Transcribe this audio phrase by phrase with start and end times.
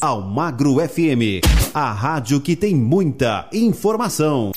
[0.00, 1.40] Almagro FM,
[1.74, 4.52] a rádio que tem muita informação.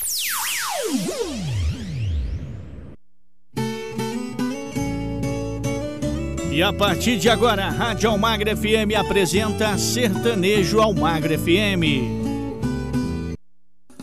[6.52, 12.19] E a partir de agora, a Rádio Almagro FM apresenta Sertanejo Almagro FM.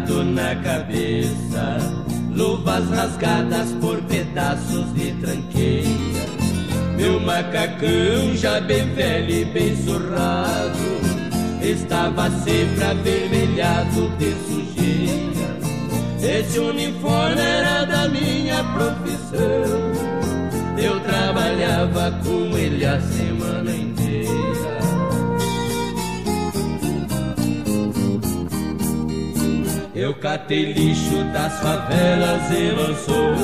[0.00, 1.78] Enterrado na cabeça,
[2.34, 5.90] luvas rasgadas por pedaços de tranqueira.
[6.96, 10.78] Meu macacão já bem velho e bem surrado,
[11.62, 15.58] estava sempre avermelhado de sujeira.
[16.22, 19.80] Esse uniforme era da minha profissão,
[20.76, 23.99] eu trabalhava com ele a semana inteira.
[30.00, 33.34] Eu catei lixo das favelas e lançou.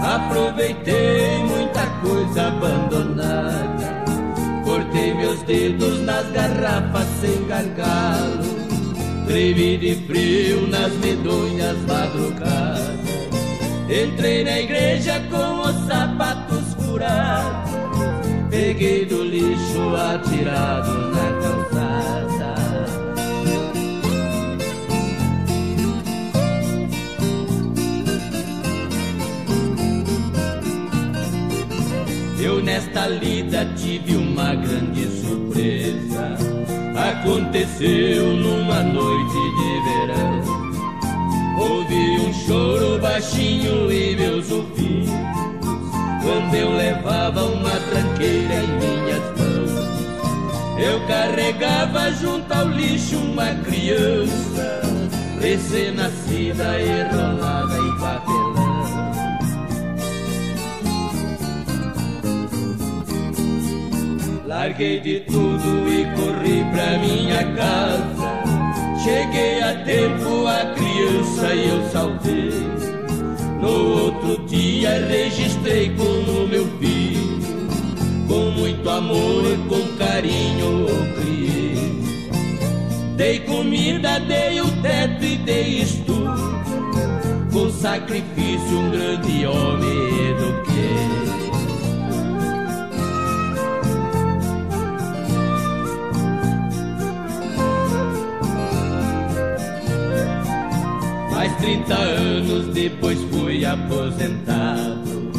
[0.00, 4.04] Aproveitei muita coisa abandonada.
[4.62, 8.44] Cortei meus dedos nas garrafas sem gargalo.
[9.26, 13.00] Tremi de frio nas medonhas madrugadas.
[13.88, 17.72] Entrei na igreja com os sapatos furados.
[18.50, 21.89] Peguei do lixo atirado na calçada.
[32.42, 36.36] Eu nesta lida tive uma grande surpresa.
[36.96, 40.60] Aconteceu numa noite de verão.
[41.58, 45.10] Ouvi um choro baixinho em meus ouvidos.
[46.22, 50.78] Quando eu levava uma tranqueira em minhas mãos.
[50.78, 54.80] Eu carregava junto ao lixo uma criança
[55.40, 58.59] recém-nascida enrolada em papelão.
[64.60, 68.42] Larguei de tudo e corri pra minha casa.
[69.02, 72.50] Cheguei a tempo, a criança e eu saltei.
[73.58, 77.40] No outro dia registrei como meu filho.
[78.28, 82.02] Com muito amor e com carinho o criei.
[83.16, 86.60] Dei comida, dei o teto e dei estudo.
[87.50, 90.59] Com sacrifício um grande homem eduquei.
[101.60, 105.30] 30 anos depois fui aposentado.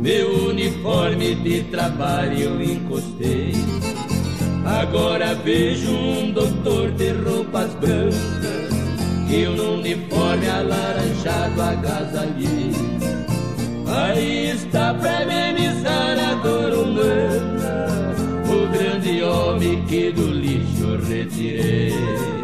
[0.00, 3.52] Meu uniforme de trabalho eu encostei.
[4.64, 8.72] Agora vejo um doutor de roupas brancas
[9.28, 12.72] e um uniforme alaranjado agasalhei.
[13.86, 18.14] Aí está pra amenizar a dor humana,
[18.48, 22.43] o grande homem que do lixo retirei.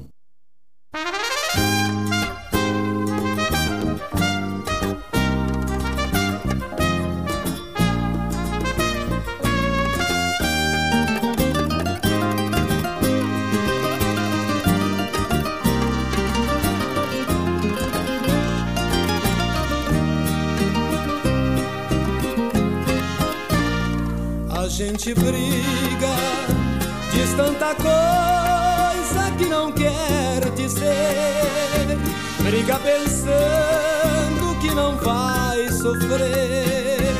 [32.61, 37.11] Briga pensando que não vai sofrer,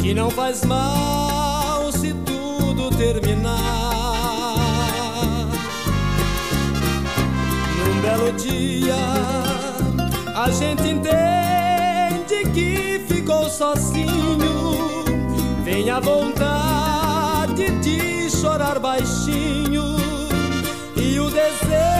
[0.00, 3.56] que não faz mal se tudo terminar.
[7.76, 8.94] Num belo dia,
[10.32, 14.76] a gente entende que ficou sozinho.
[15.64, 19.96] Vem a vontade de chorar baixinho
[20.96, 21.93] e o desejo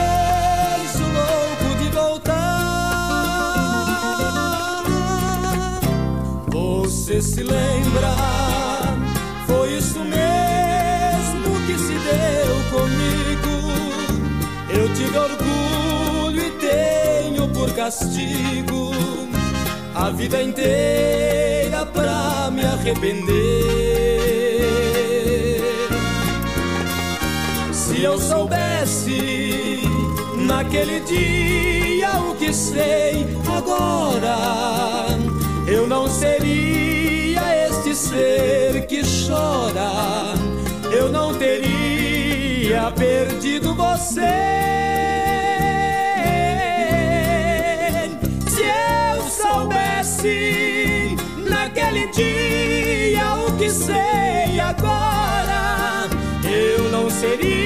[7.05, 8.15] Você se lembra?
[9.45, 13.53] Foi isso mesmo que se deu comigo.
[14.71, 18.89] Eu tive orgulho e tenho por castigo
[19.93, 23.35] a vida inteira pra me arrepender.
[27.71, 29.83] Se eu soubesse
[30.37, 34.37] naquele dia o que sei agora,
[35.67, 36.94] eu não seria
[37.95, 40.33] ser que chora,
[40.91, 44.65] eu não teria perdido você.
[49.29, 51.15] soubesse
[51.49, 56.09] naquele dia o que sei agora,
[56.43, 57.64] eu não seria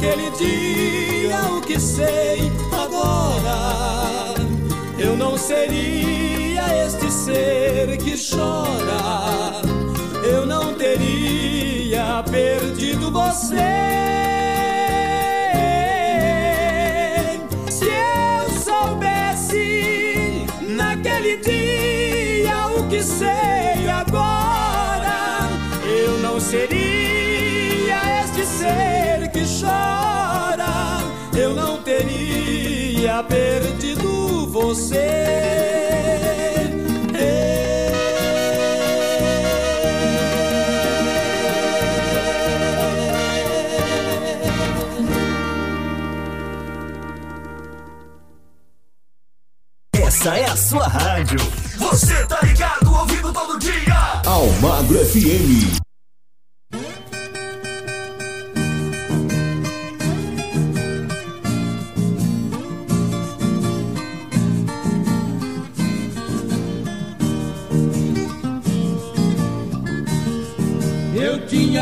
[0.00, 4.34] naquele dia o que sei agora,
[4.98, 9.60] eu não seria este ser que chora,
[10.24, 13.90] eu não teria perdido você.
[17.68, 17.90] Se
[33.22, 35.50] perdido você.
[49.94, 51.38] Essa é a sua rádio.
[51.78, 54.20] Você tá ligado, ouvindo todo dia.
[54.26, 55.89] Almagro FM.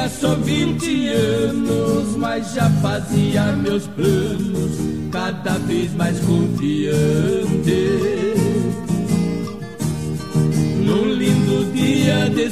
[0.08, 4.78] Só vinte anos, mas já fazia meus planos,
[5.12, 7.88] cada vez mais confiante.
[10.84, 12.47] Num lindo dia de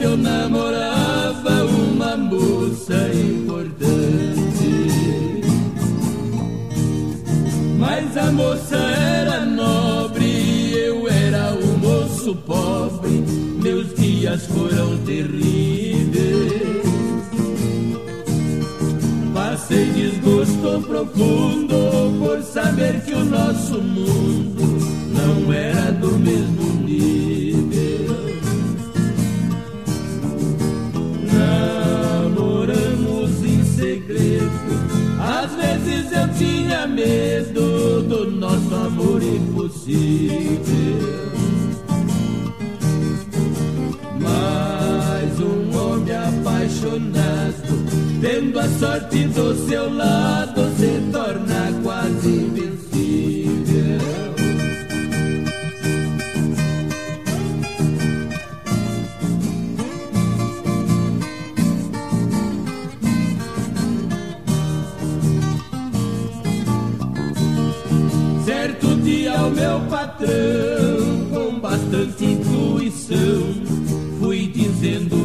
[0.00, 3.48] eu namorava uma moça importante.
[7.78, 13.24] Mas a moça era nobre, eu era um moço pobre,
[13.62, 16.82] meus dias foram terríveis.
[19.32, 24.78] Passei desgosto profundo por saber que o nosso mundo
[25.14, 27.37] não era do mesmo nível.
[36.20, 40.58] Eu tinha medo do nosso amor impossível.
[44.20, 47.68] Mas um homem apaixonado
[48.20, 52.77] Tendo a sorte do seu lado, se torna quase invencível.
[70.18, 73.54] Patrão, com bastante intuição,
[74.18, 75.17] fui dizendo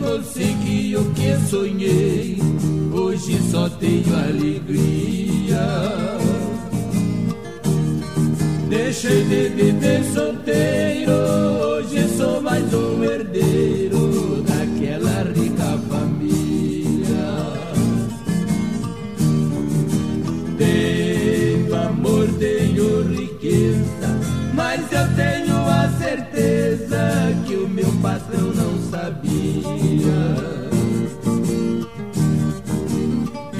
[0.00, 2.38] consegui o que sonhei.
[2.92, 5.64] Hoje só tenho alegria.
[8.68, 13.33] Deixei de viver solteiro, hoje sou mais um herdeiro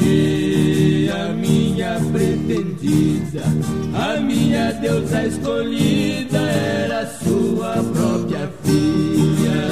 [0.02, 3.42] E a minha pretendida,
[3.94, 9.64] a minha deusa escolhida era sua própria filha.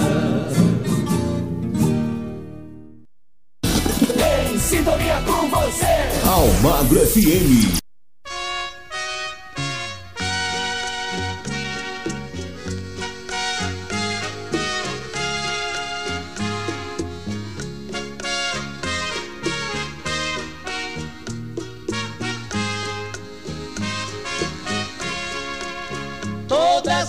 [4.51, 6.29] Em sintonia com você.
[6.29, 7.82] Almagro FM.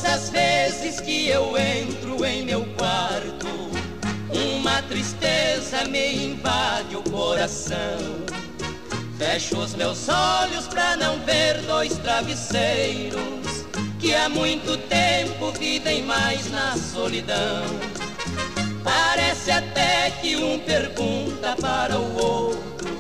[0.04, 3.48] Todas as vezes que eu entro em meu quarto,
[4.30, 7.98] uma tristeza me invade o coração.
[9.18, 13.66] Fecho os meus olhos pra não ver dois travesseiros
[13.98, 17.64] que há muito tempo vivem mais na solidão.
[18.84, 22.94] Parece até que um pergunta para o outro: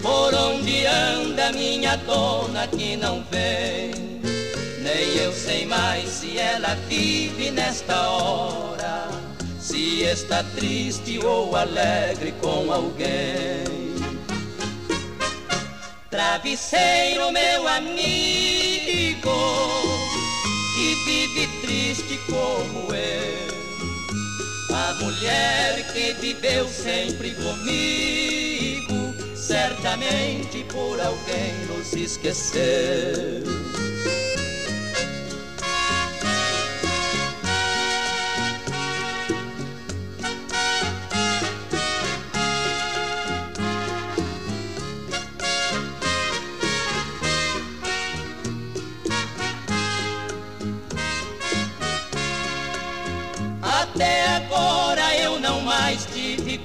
[0.00, 4.11] Por onde anda minha dona que não vem?
[4.82, 9.08] Nem eu sei mais se ela vive nesta hora,
[9.60, 13.62] se está triste ou alegre com alguém.
[16.10, 18.00] Travesseiro, meu amigo,
[20.74, 23.52] que vive triste como eu.
[24.74, 33.91] A mulher que viveu sempre comigo, certamente por alguém nos esqueceu.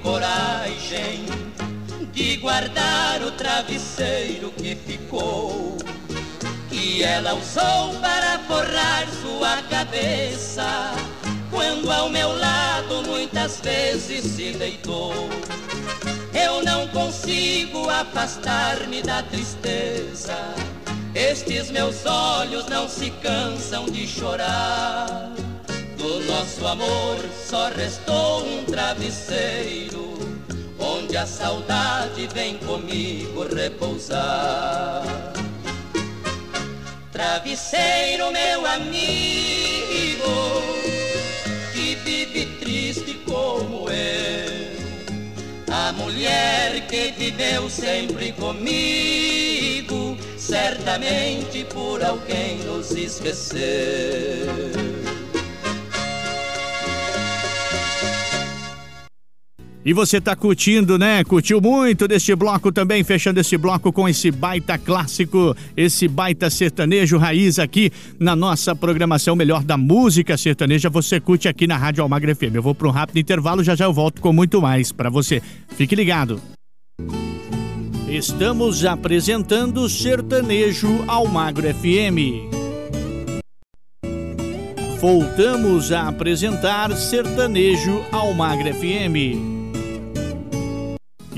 [0.08, 1.26] Coragem
[2.14, 5.76] de guardar o travesseiro que ficou,
[6.70, 10.94] que ela usou para forrar sua cabeça,
[11.50, 15.12] quando ao meu lado muitas vezes se deitou.
[16.32, 20.38] Eu não consigo afastar-me da tristeza.
[21.14, 25.47] Estes meus olhos não se cansam de chorar.
[25.98, 30.16] Do nosso amor só restou um travesseiro,
[30.78, 35.02] onde a saudade vem comigo repousar.
[37.10, 39.02] Travesseiro, meu amigo,
[41.72, 44.68] que vive triste como eu.
[45.68, 53.58] A mulher que viveu sempre comigo, certamente por alguém nos esqueceu.
[59.84, 61.22] E você tá curtindo, né?
[61.24, 67.16] Curtiu muito deste bloco também, fechando esse bloco com esse baita clássico, esse baita sertanejo
[67.16, 70.90] raiz aqui na nossa programação melhor da música sertaneja.
[70.90, 72.54] Você curte aqui na Rádio Almagra FM.
[72.54, 75.40] Eu vou para um rápido intervalo, já já eu volto com muito mais para você.
[75.70, 76.40] Fique ligado.
[78.08, 82.48] Estamos apresentando Sertanejo Almagro FM.
[84.98, 89.57] Voltamos a apresentar Sertanejo Almagro FM.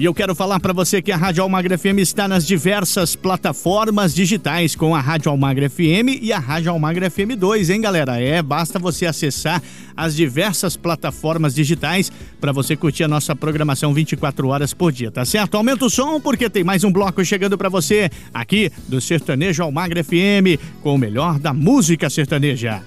[0.01, 4.15] E eu quero falar para você que a Rádio Almagra FM está nas diversas plataformas
[4.15, 8.19] digitais com a Rádio Almagra FM e a Rádio Almagra FM 2, hein, galera?
[8.19, 9.63] É, basta você acessar
[9.95, 15.27] as diversas plataformas digitais para você curtir a nossa programação 24 horas por dia, tá
[15.27, 15.59] certo?
[15.59, 20.03] Aumenta o som porque tem mais um bloco chegando para você aqui do Sertanejo Almagra
[20.03, 22.83] FM com o melhor da música sertaneja.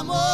[0.00, 0.29] Almagro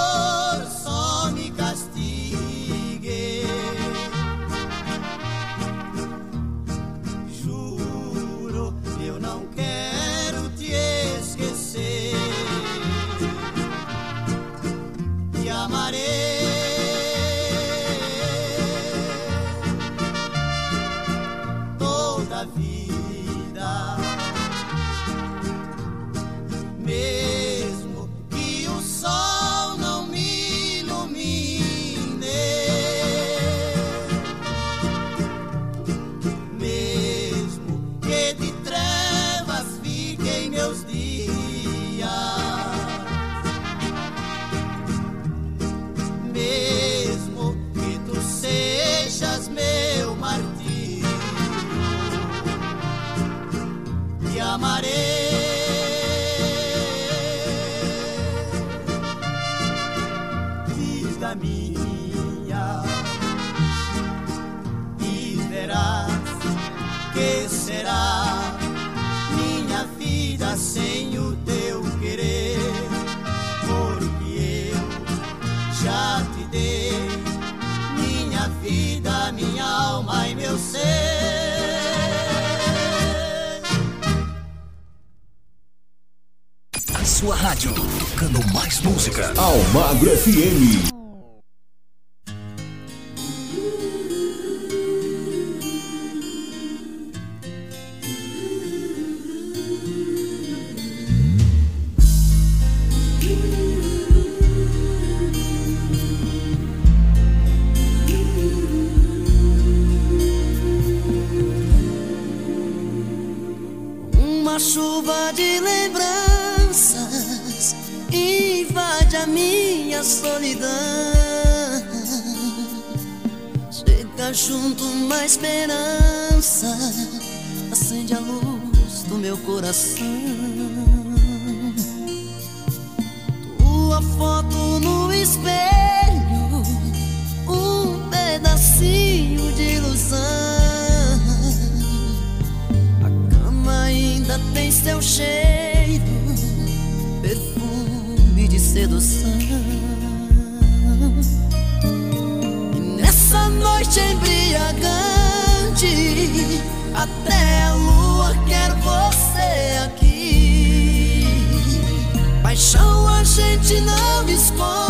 [163.66, 164.85] noite não me esconde.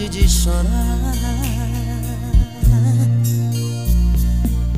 [0.00, 0.64] vontade de chorar.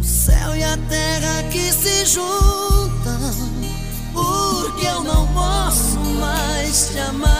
[0.00, 3.50] O céu e a terra que se juntam,
[4.12, 7.30] porque eu não posso mais te amar.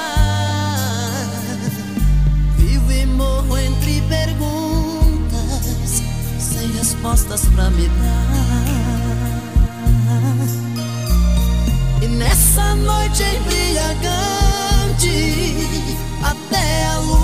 [2.57, 6.03] Vivo e morro entre perguntas,
[6.39, 8.63] sem respostas pra me dar.
[12.03, 14.13] E nessa noite embriagante
[16.23, 17.22] até a luz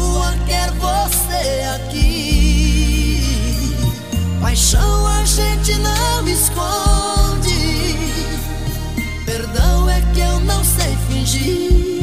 [1.09, 3.23] você aqui.
[4.41, 7.97] Paixão a gente não esconde.
[9.25, 11.98] Perdão é que eu não sei fingir.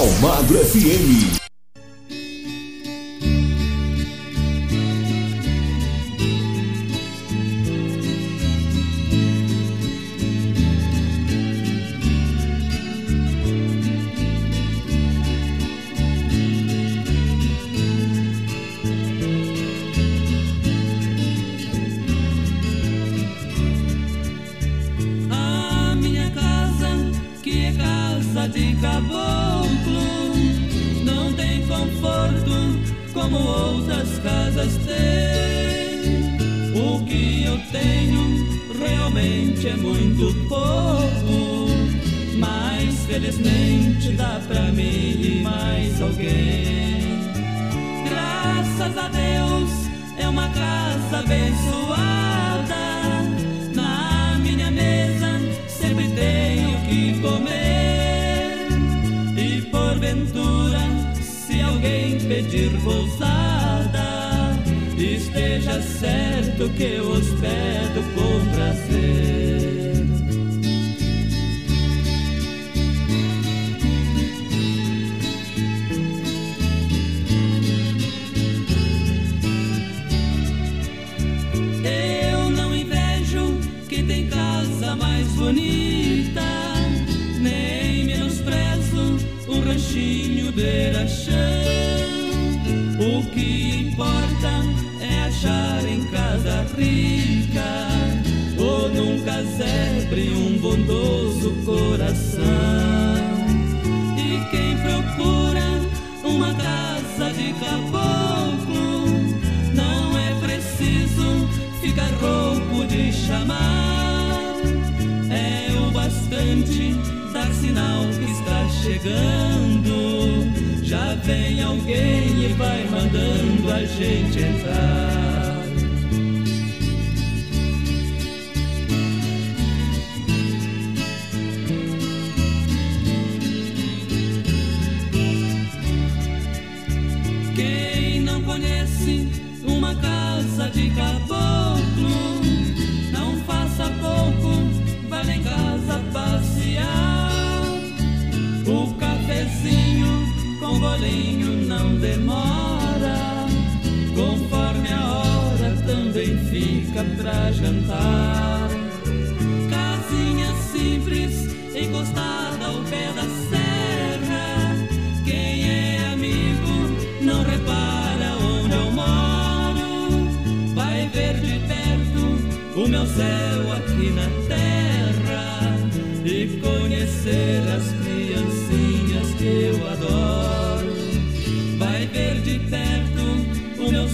[0.00, 1.39] Almagro FM.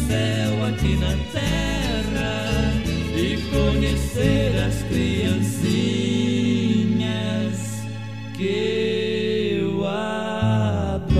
[0.07, 2.73] céu, aqui na terra
[3.15, 5.57] e conhecer as criancinhas
[8.35, 11.17] que eu adoro.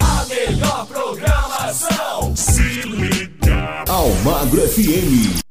[0.00, 3.84] A melhor programação se liga.
[3.88, 5.43] ao Magro FM.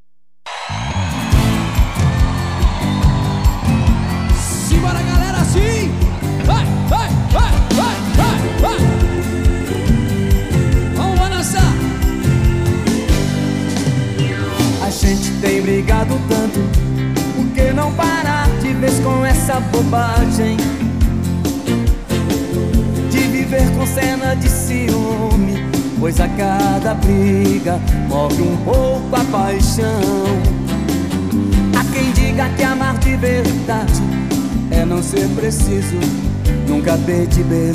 [37.13, 37.72] Nunca pedir perdão.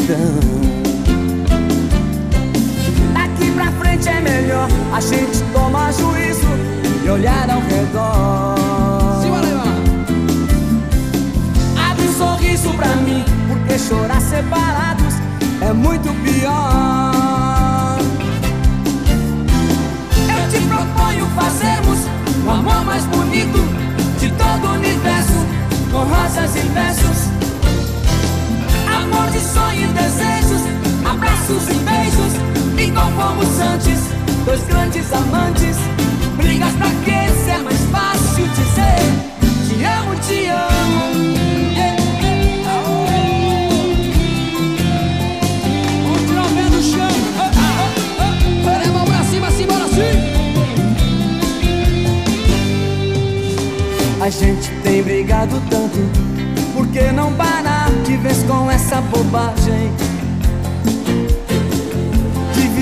[32.99, 34.01] Igual fomos antes,
[34.45, 35.77] dois grandes amantes.
[36.37, 37.33] Brigas pra quê?
[37.45, 38.99] Se é mais fácil dizer
[39.67, 41.29] Te amo, te amo.
[54.21, 55.97] A gente tem brigado tanto
[56.75, 59.91] Por que não parar de vez com essa bobagem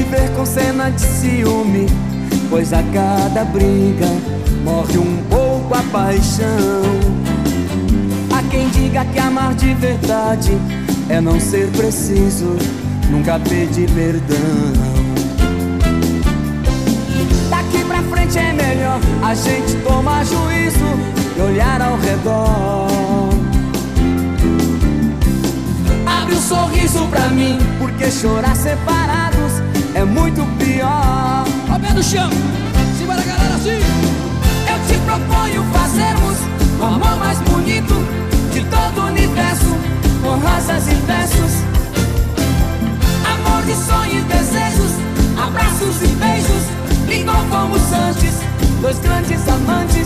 [0.07, 1.87] viver com cena de ciúme
[2.49, 4.07] Pois a cada briga
[4.64, 6.47] morre um pouco a paixão
[8.33, 10.53] Há quem diga que amar de verdade
[11.09, 12.57] É não ser preciso
[13.11, 14.37] Nunca pedir perdão
[17.51, 23.31] Daqui pra frente é melhor a gente tomar juízo e olhar ao redor.
[26.07, 29.36] Abre um sorriso pra mim, porque chorar separados
[29.97, 31.45] é muito pior.
[31.71, 32.29] Ó o pé do chão.
[32.99, 33.81] Simbora, galera, assim.
[34.71, 36.37] Eu te proponho fazermos
[36.79, 37.95] o amor mais bonito
[38.53, 39.75] de todo o universo,
[40.23, 41.53] com rosas e versos.
[43.25, 44.93] Amor de sonho e desejos,
[45.43, 46.65] abraços e beijos,
[47.09, 48.35] igual fomos antes,
[48.83, 50.06] dois grandes amantes.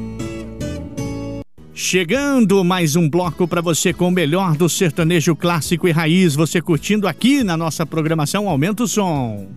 [1.83, 6.35] Chegando mais um bloco para você com o melhor do sertanejo clássico e raiz.
[6.35, 9.47] Você curtindo aqui na nossa programação Aumenta o Som.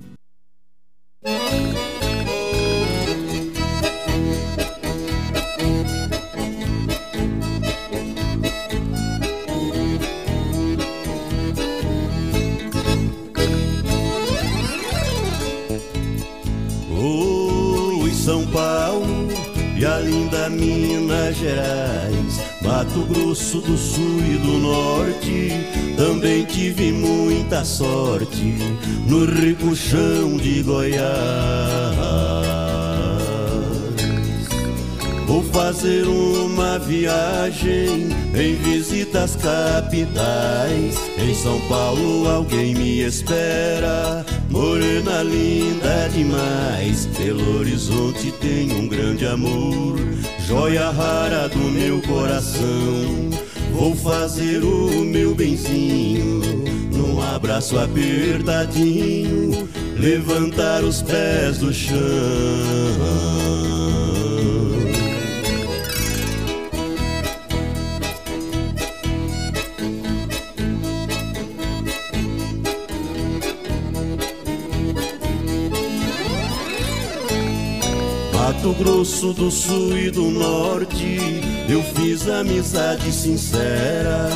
[18.25, 19.29] São Paulo
[19.77, 22.14] e a linda Minas Gerais,
[22.85, 25.49] Mato Grosso do Sul e do Norte.
[25.97, 28.59] Também tive muita sorte
[29.09, 32.54] no rico chão de Goiás.
[35.35, 40.97] Vou fazer uma viagem em visitas capitais.
[41.19, 44.25] Em São Paulo alguém me espera.
[44.49, 47.07] Morena linda demais.
[47.07, 49.99] Belo Horizonte tem um grande amor.
[50.47, 53.31] Joia rara do meu coração.
[53.73, 56.43] Vou fazer o meu benzinho.
[56.93, 59.69] Num abraço apertadinho.
[59.99, 61.99] Levantar os pés do chão.
[78.45, 81.19] Mato Grosso do Sul e do Norte,
[81.67, 84.29] eu fiz amizade sincera.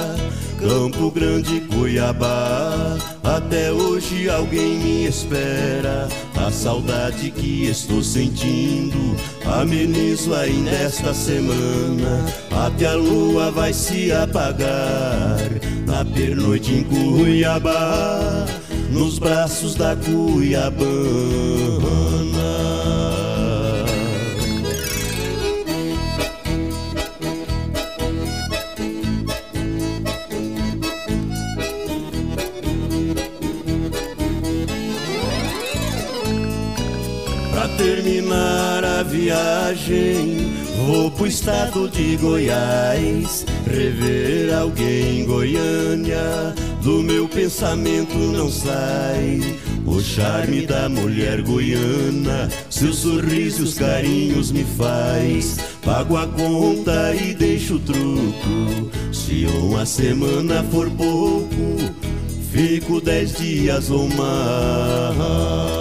[0.58, 6.08] Campo Grande, Cuiabá, até hoje alguém me espera.
[6.34, 12.24] A saudade que estou sentindo, amenizo ainda esta semana.
[12.50, 15.38] Até a lua vai se apagar,
[15.86, 18.46] na pernoite em Cuiabá,
[18.90, 20.78] nos braços da Cuiabana.
[39.28, 40.38] Viagem,
[40.86, 43.44] vou pro estado de Goiás.
[43.66, 49.40] Rever alguém em Goiânia, do meu pensamento não sai.
[49.84, 55.58] O charme da mulher goiana, seu sorriso e os carinhos me faz.
[55.84, 58.90] Pago a conta e deixo o truco.
[59.12, 61.76] Se uma semana for pouco,
[62.50, 65.77] fico dez dias ou mais.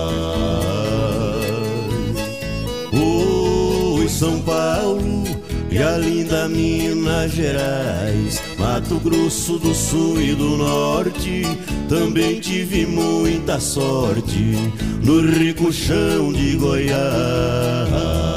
[4.18, 5.26] São Paulo
[5.70, 11.44] e a linda Minas Gerais, Mato Grosso do Sul e do Norte.
[11.88, 14.56] Também tive muita sorte
[15.04, 18.37] no rico chão de Goiás.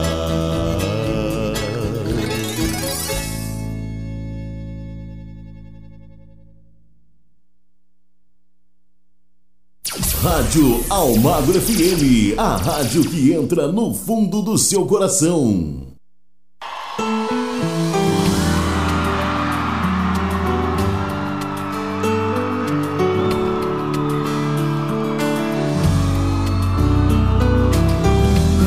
[10.50, 15.76] Rádio Almagro FM, a rádio que entra no fundo do seu coração.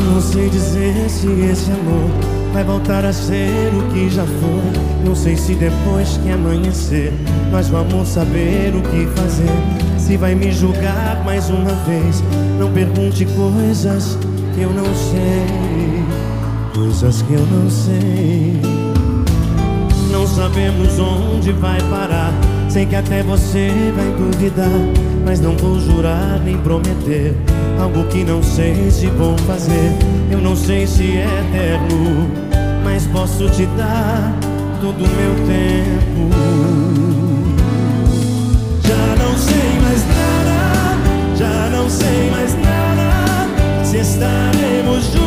[0.05, 2.09] Não sei dizer se esse amor
[2.53, 5.05] vai voltar a ser o que já foi.
[5.05, 7.11] Não sei se depois que amanhecer
[7.51, 9.92] nós vamos saber o que fazer.
[10.05, 12.21] Se vai me julgar mais uma vez,
[12.59, 14.17] não pergunte coisas
[14.53, 16.03] que eu não sei.
[16.75, 18.59] Coisas que eu não sei.
[20.11, 22.33] Não sabemos onde vai parar.
[22.69, 24.67] Sei que até você vai duvidar.
[25.25, 27.33] Mas não vou jurar nem prometer
[27.79, 29.89] algo que não sei se vou fazer.
[30.29, 32.29] Eu não sei se é eterno,
[32.83, 34.37] mas posso te dar
[34.81, 36.29] todo o meu tempo.
[38.85, 39.22] Já não
[42.13, 43.83] sei mais nada.
[43.83, 45.22] Se estaremos juntos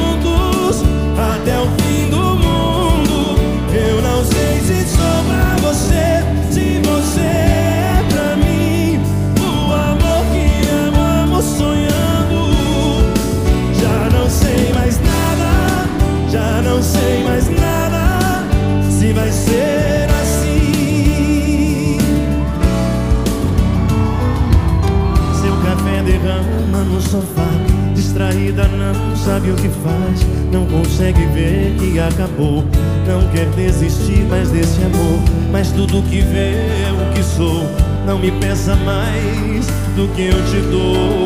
[38.41, 41.26] Peça mais do que eu te dou.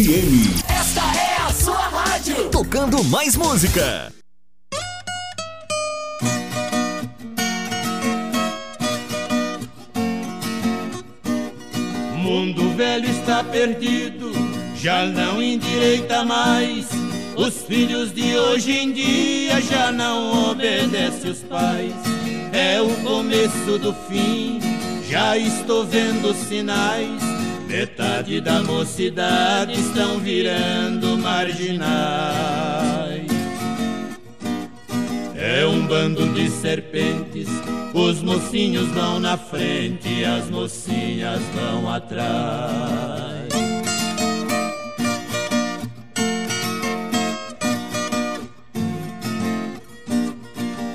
[0.00, 0.64] FM.
[0.66, 2.48] Esta é a sua rádio.
[2.48, 4.10] Tocando mais música.
[12.16, 14.32] Mundo velho está perdido,
[14.74, 16.88] já não endireita mais.
[17.36, 21.92] Os filhos de hoje em dia já não obedecem os pais.
[22.52, 24.60] É o começo do fim,
[25.10, 27.29] já estou vendo sinais.
[27.70, 31.70] Metade da mocidade estão virando marginais.
[35.36, 37.46] É um bando de serpentes,
[37.94, 43.48] os mocinhos vão na frente, as mocinhas vão atrás.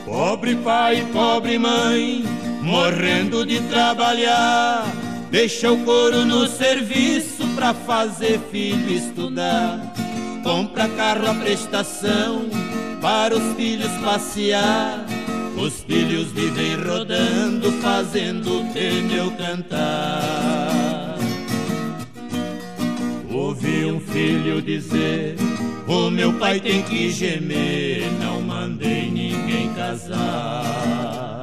[0.06, 2.26] Pobre pai, pobre mãe,
[2.62, 4.86] morrendo de trabalhar,
[5.30, 9.94] deixa o couro no serviço pra fazer filho estudar.
[10.44, 12.48] Compra carro à prestação
[13.02, 15.06] para os filhos passear.
[15.58, 21.18] Os filhos vivem rodando, fazendo pneu cantar.
[23.32, 25.36] Ouvi um filho dizer:
[25.88, 31.35] O meu pai tem que gemer, não mandei ninguém casar.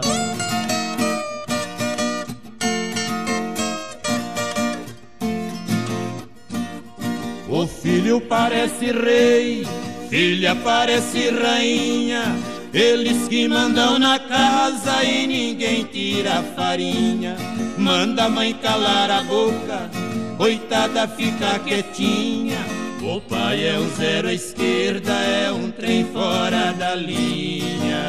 [7.82, 9.66] Filho parece rei,
[10.08, 12.36] filha parece rainha.
[12.72, 17.36] Eles que mandam na casa e ninguém tira a farinha.
[17.76, 19.90] Manda a mãe calar a boca,
[20.38, 22.58] coitada fica quietinha.
[23.02, 28.06] O pai é um zero à esquerda, é um trem fora da linha.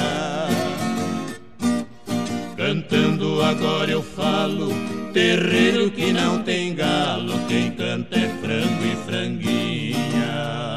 [2.55, 4.71] Cantando agora eu falo,
[5.13, 10.75] terreiro que não tem galo, quem canta é frango e franguinha.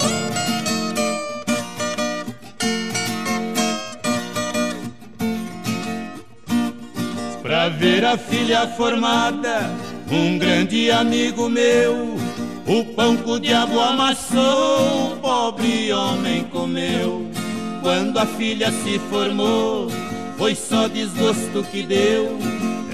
[7.43, 9.70] Pra ver a filha formada,
[10.11, 12.16] um grande amigo meu,
[12.66, 17.26] o pão que o diabo amassou, o pobre homem comeu.
[17.80, 19.89] Quando a filha se formou,
[20.37, 22.37] foi só desgosto que deu.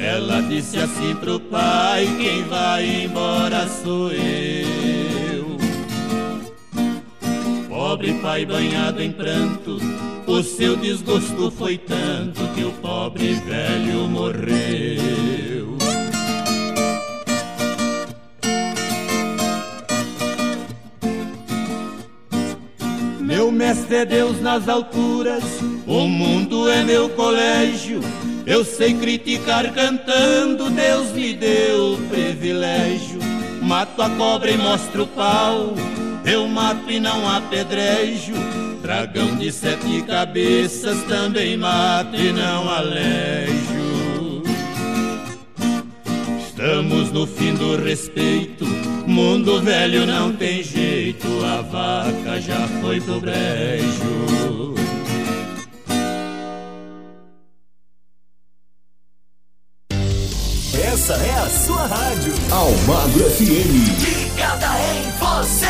[0.03, 5.57] Ela disse assim pro pai: Quem vai embora sou eu.
[7.69, 9.79] Pobre pai banhado em pranto,
[10.27, 15.77] o seu desgosto foi tanto que o pobre velho morreu.
[23.21, 25.45] Meu mestre é Deus nas alturas,
[25.87, 28.01] o mundo é meu colégio.
[28.47, 33.21] Eu sei criticar cantando, Deus me deu privilégio.
[33.63, 35.75] Mato a cobra e mostro o pau,
[36.25, 38.35] eu mato e não apedrejo.
[38.83, 44.43] Dragão de sete cabeças também mato e não alejo.
[46.45, 48.65] Estamos no fim do respeito,
[49.07, 54.75] mundo velho não tem jeito, a vaca já foi pro brejo.
[61.13, 62.33] Essa é a sua rádio.
[62.51, 63.45] Almagro FM.
[64.01, 65.67] Ligada em você.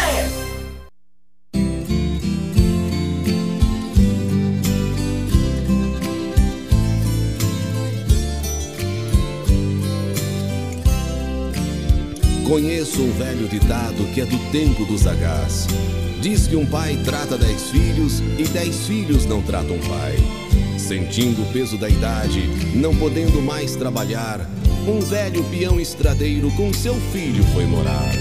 [12.47, 15.67] Conheço um velho ditado que é do tempo dos sagaz.
[16.23, 20.15] Diz que um pai trata dez filhos e dez filhos não tratam pai.
[20.79, 24.49] Sentindo o peso da idade, não podendo mais trabalhar,
[24.87, 28.13] um velho peão estradeiro com seu filho foi morar.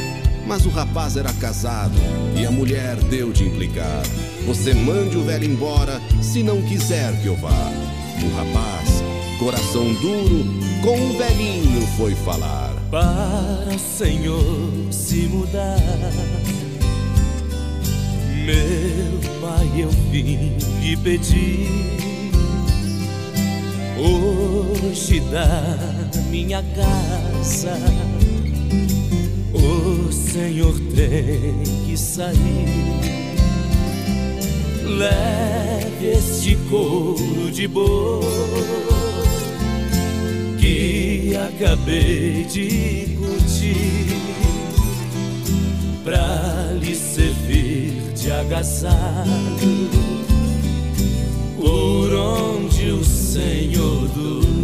[0.47, 1.93] Mas o rapaz era casado
[2.35, 4.01] e a mulher deu de implicar.
[4.47, 7.51] Você mande o velho embora se não quiser que eu vá.
[7.51, 9.03] O rapaz,
[9.37, 10.43] coração duro,
[10.81, 12.73] com o velhinho foi falar.
[12.89, 15.77] para o Senhor se mudar.
[18.45, 21.67] Meu pai, eu vim lhe pedir.
[23.99, 25.47] Hoje da
[26.29, 27.77] minha casa,
[29.53, 33.01] o Senhor tem que sair.
[34.85, 38.25] Leve este couro de boi
[40.59, 44.30] que acabei de curtir
[46.03, 49.89] pra lhe servir de agasalho
[51.59, 54.60] por onde o Senhor dormir.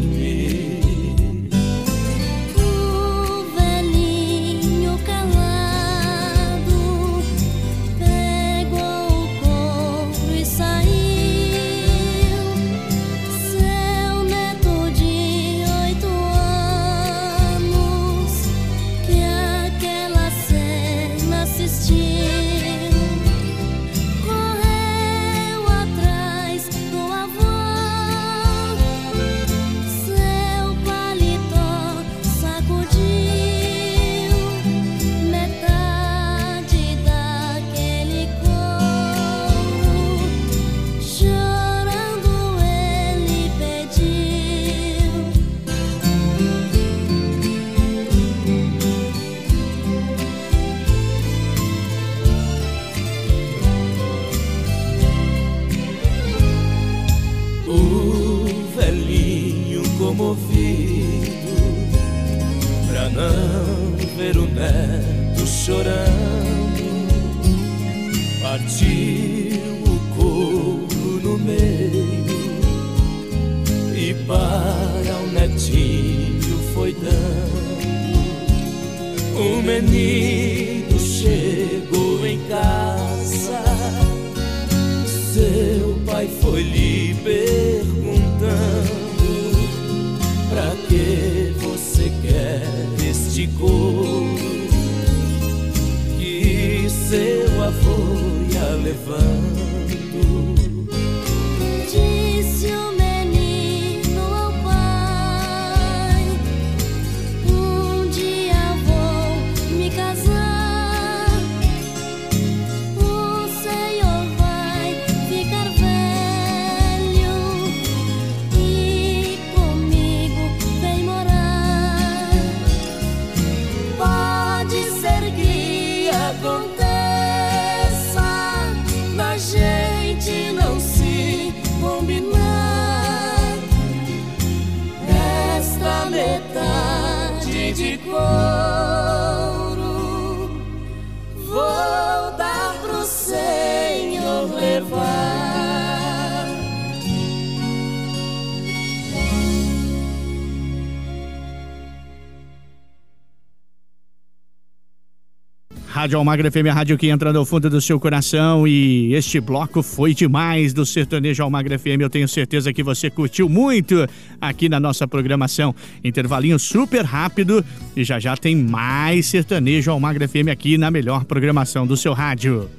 [156.08, 159.84] Rádio Almagra FM, a rádio que entra no fundo do seu coração e este bloco
[159.84, 162.00] foi demais do Sertanejo Almagra FM.
[162.00, 164.08] Eu tenho certeza que você curtiu muito
[164.40, 165.76] aqui na nossa programação.
[166.02, 167.62] Intervalinho super rápido
[167.94, 172.70] e já já tem mais Sertanejo Almagra FM aqui na melhor programação do seu rádio.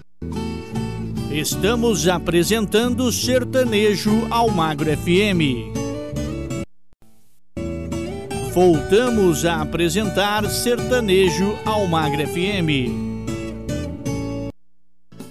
[1.31, 5.76] Estamos apresentando Sertanejo Almagro FM.
[8.55, 13.08] Voltamos a apresentar Sertanejo Almagra FM.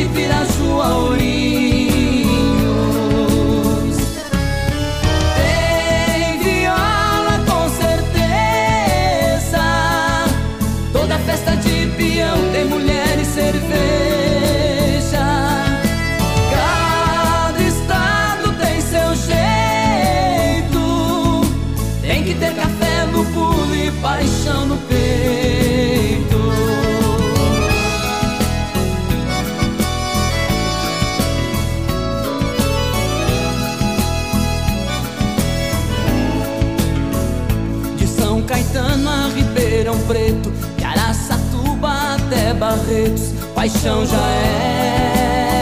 [0.00, 1.69] Encantei de Piraju a Ourinhos
[42.60, 45.59] Barretos, paixão já é.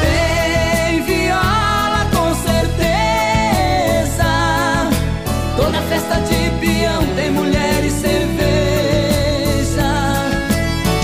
[0.00, 4.30] Tem viola com certeza.
[5.56, 8.30] Toda festa de peão tem mulher e cerveja.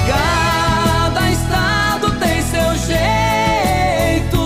[0.07, 4.39] Cada estado tem seu jeito.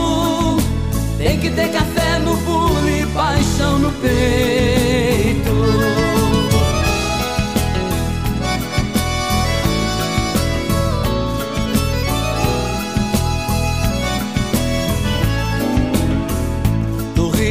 [1.19, 4.40] Tem que ter café no pulo e paixão no peito.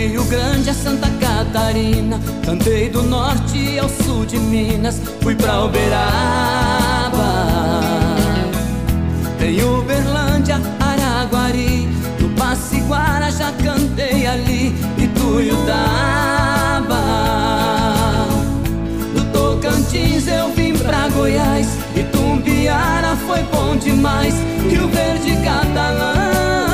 [0.09, 5.99] Rio Grande a Santa Catarina, cantei do norte ao sul de Minas, fui pra Uberaba.
[9.37, 11.87] Tem Uberlândia, Araguari,
[12.19, 15.69] no Passiguara já cantei ali, Ituiutaba.
[19.13, 24.33] Do Tocantins eu vim pra Goiás, Itumbiara foi bom demais,
[24.71, 26.68] Rio Verde Catalão.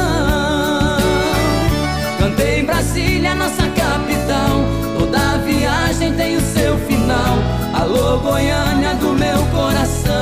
[2.40, 4.66] Em Brasília, nossa capital.
[4.98, 7.38] Toda viagem tem o seu final.
[7.74, 10.15] Alô, Goiânia do meu coração.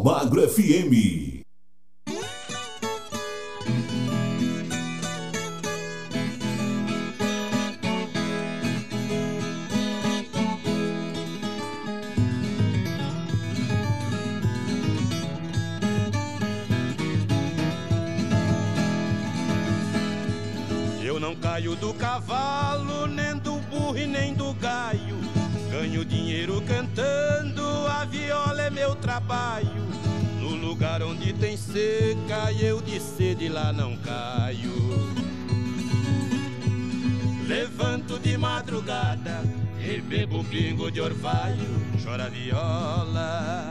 [0.00, 1.42] Almagro FM.
[21.04, 25.18] Eu não caio do cavalo, nem do burro e nem do gaio.
[25.70, 29.69] Ganho dinheiro cantando, a viola é meu trabalho.
[31.38, 34.74] Tem seca, eu de sede lá não caio.
[37.46, 39.42] Levanto de madrugada
[39.78, 41.66] e bebo pingo de orvalho,
[42.02, 43.70] chora viola.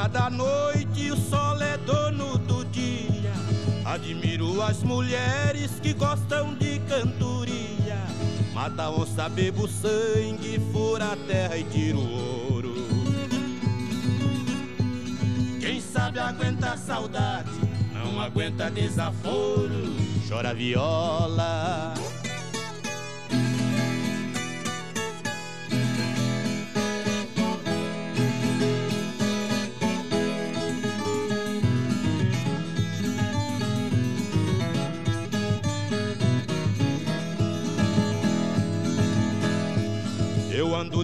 [0.00, 3.32] Dona da noite o sol é dono do dia.
[3.84, 7.98] Admiro as mulheres que gostam de cantoria.
[8.54, 12.74] Mata onça, bebo sangue, fura a terra e tira o ouro.
[15.60, 17.50] Quem sabe aguenta a saudade,
[17.92, 19.96] não aguenta desaforo.
[20.28, 21.94] Chora viola.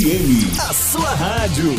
[0.00, 0.58] FM.
[0.66, 1.74] A sua rádio.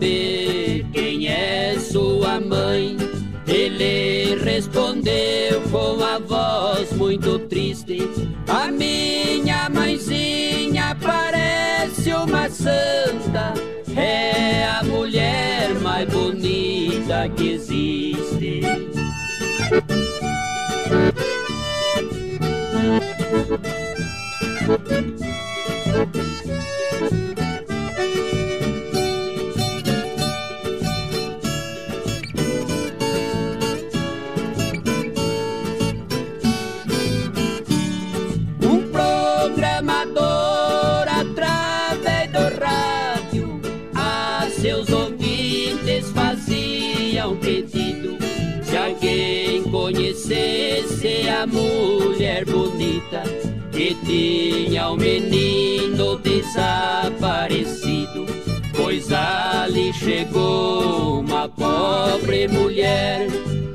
[0.00, 2.96] Saber quem é sua mãe.
[3.46, 8.08] Ele respondeu com a voz muito triste:
[8.48, 13.52] A minha mãezinha parece uma santa,
[13.94, 18.09] é a mulher mais bonita que existe.
[54.90, 58.26] O menino desaparecido.
[58.76, 63.28] Pois ali chegou uma pobre mulher.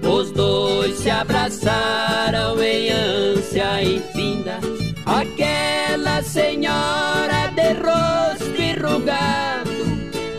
[0.03, 4.59] Os dois se abraçaram em ânsia infinda.
[5.05, 9.71] Aquela senhora de rosto enrugado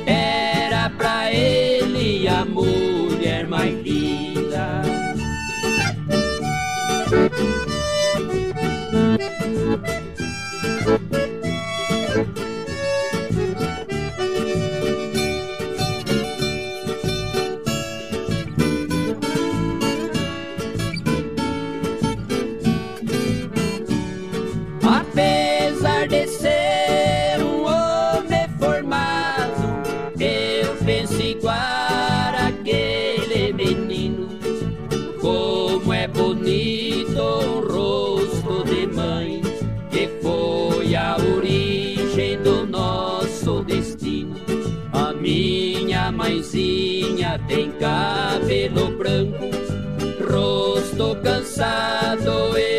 [0.07, 4.46] era pra ele a mulher mais linda.
[47.57, 49.49] Tem cabelo branco,
[50.31, 52.76] rosto cansado e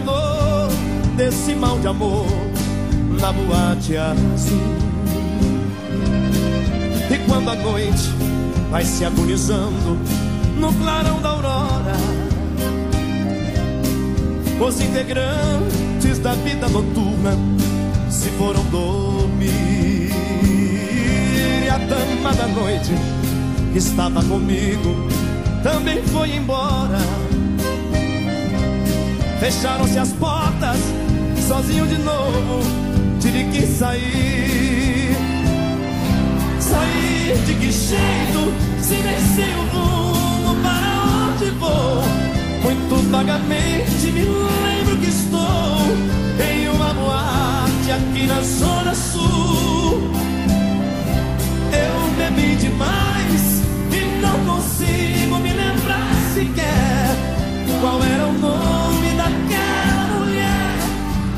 [0.00, 0.68] dor
[1.16, 2.26] desse mal de amor
[3.20, 4.58] na boate azul.
[7.10, 8.08] E quando a noite
[8.70, 9.98] vai se agonizando
[10.56, 11.96] no clarão da aurora,
[14.60, 17.36] os integrantes da vida noturna
[18.10, 20.10] se foram dormir.
[21.64, 22.92] E a dama da noite
[23.72, 25.08] que estava comigo
[25.62, 26.98] também foi embora.
[29.40, 30.76] Fecharam-se as portas,
[31.48, 32.60] sozinho de novo,
[33.18, 35.16] tive que sair.
[36.60, 38.52] Sair de que jeito?
[38.82, 42.02] Se nem sei o rumo para onde vou.
[42.62, 45.86] Muito vagamente me lembro que estou
[46.38, 50.02] em uma boate aqui na Zona Sul.
[51.72, 56.99] Eu bebi demais e não consigo me lembrar sequer
[57.80, 60.76] qual era o nome daquela mulher,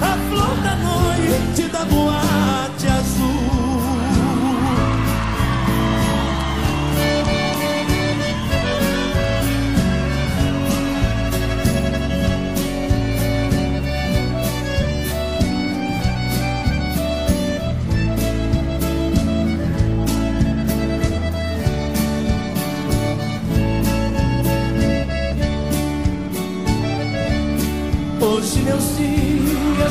[0.01, 2.32] a flor da noite da boate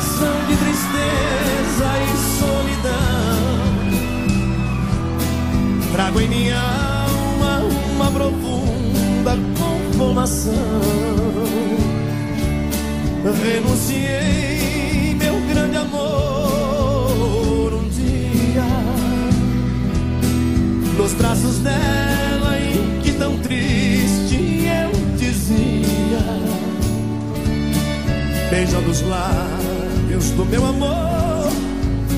[0.02, 3.02] coração de tristeza e solidão.
[5.92, 7.62] Trago em minha alma
[7.94, 10.52] uma profunda conformação.
[13.44, 18.64] Renunciei meu grande amor um dia
[20.96, 26.18] nos braços dela em que tão triste eu dizia
[28.50, 29.51] beijando os lábios
[30.30, 31.50] do meu amor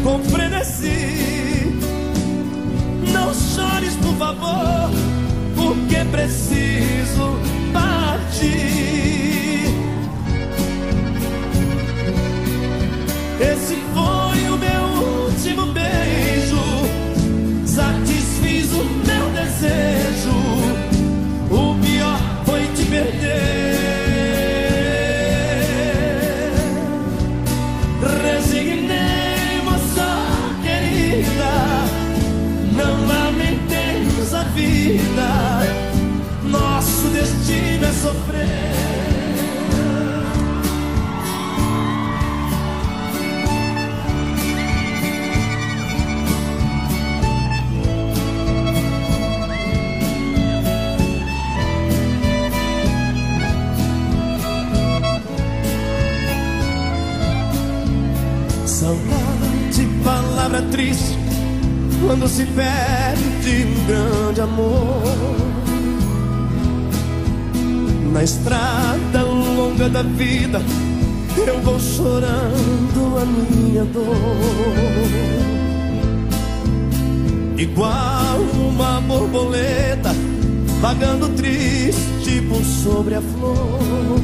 [0.02, 1.72] com frenesi.
[3.12, 4.90] Não chores, por favor,
[5.56, 7.38] porque preciso
[7.72, 8.73] partir.
[62.06, 65.02] Quando se perde um grande amor.
[68.12, 70.62] Na estrada longa da vida,
[71.46, 74.04] eu vou chorando a minha dor.
[77.56, 80.14] Igual uma borboleta,
[80.80, 84.20] vagando triste por sobre a flor.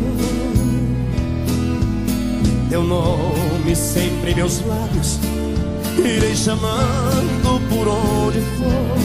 [2.68, 5.18] Teu nome sempre em meus lábios,
[5.99, 8.99] irei chamando por onde for.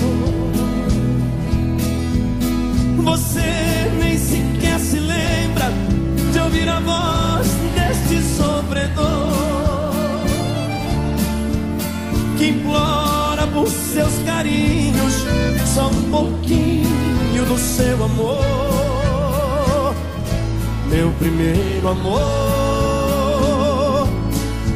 [3.04, 5.72] Você nem sequer se lembra
[6.32, 9.36] de ouvir a voz deste sofredor
[12.38, 15.26] que implora por seus carinhos
[15.76, 19.94] só um pouquinho do seu amor,
[20.90, 22.26] meu primeiro amor.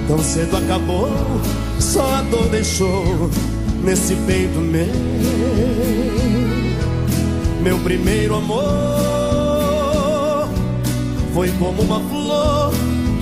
[0.09, 1.09] Tão cedo acabou,
[1.89, 3.31] só a dor deixou
[3.83, 4.85] nesse peito meu.
[7.63, 8.63] Meu primeiro amor
[11.33, 12.71] foi como uma flor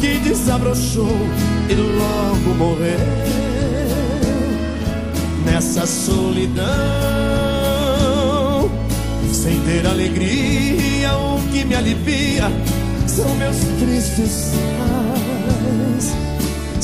[0.02, 1.18] que desabrochou
[1.70, 3.00] e logo morreu
[5.46, 6.68] nessa solidão,
[9.32, 11.16] sem ter alegria.
[11.16, 12.52] O que me alivia
[13.08, 14.52] são meus tristes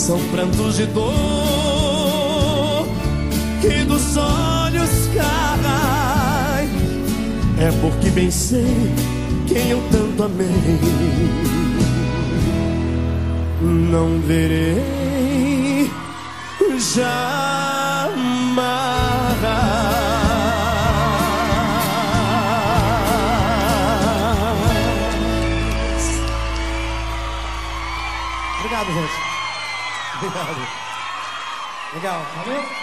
[0.04, 1.53] são prantos de dor
[4.18, 6.70] olhos caem.
[7.60, 8.94] É porque bem sei
[9.48, 10.48] quem eu tanto amei.
[13.62, 15.92] Não verei
[16.80, 17.34] jamais.
[28.60, 29.14] Obrigado, gente.
[30.18, 30.68] Obrigado.
[31.94, 32.83] Legal, valeu?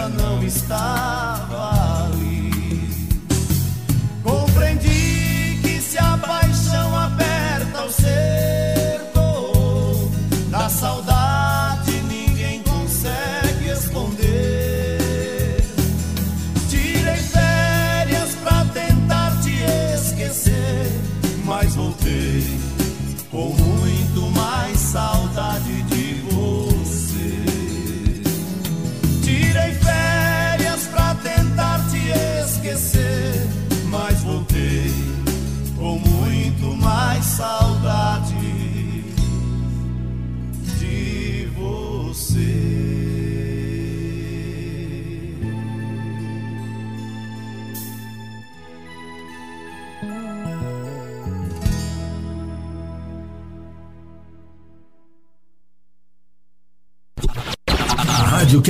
[0.00, 1.39] Estrela não estava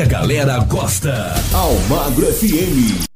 [0.01, 1.35] que a galera gosta.
[1.53, 3.10] Almagro FM.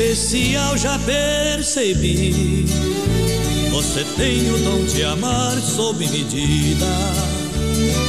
[0.00, 2.64] Especial, já percebi.
[3.70, 6.86] Você tem o dom de amar sob medida.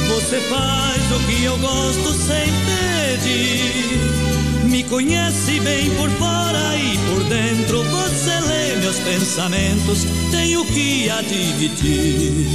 [0.08, 4.00] Você faz o que eu gosto sem pedir.
[4.70, 7.84] Me conhece bem por fora e por dentro.
[7.84, 12.46] Você lê meus pensamentos, tenho que admitir.